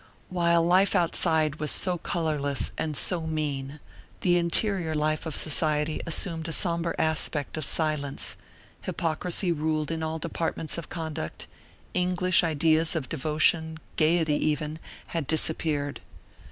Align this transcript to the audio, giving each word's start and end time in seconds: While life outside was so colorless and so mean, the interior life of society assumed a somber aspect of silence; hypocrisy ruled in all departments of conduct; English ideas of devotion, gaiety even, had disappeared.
While 0.29 0.65
life 0.65 0.95
outside 0.95 1.57
was 1.57 1.69
so 1.69 1.99
colorless 1.99 2.71
and 2.75 2.97
so 2.97 3.27
mean, 3.27 3.79
the 4.21 4.35
interior 4.35 4.95
life 4.95 5.27
of 5.27 5.35
society 5.35 6.01
assumed 6.07 6.47
a 6.47 6.51
somber 6.51 6.95
aspect 6.97 7.55
of 7.55 7.65
silence; 7.65 8.35
hypocrisy 8.81 9.51
ruled 9.51 9.91
in 9.91 10.01
all 10.01 10.17
departments 10.17 10.79
of 10.79 10.89
conduct; 10.89 11.45
English 11.93 12.43
ideas 12.43 12.95
of 12.95 13.09
devotion, 13.09 13.77
gaiety 13.95 14.43
even, 14.43 14.79
had 15.05 15.27
disappeared. 15.27 16.01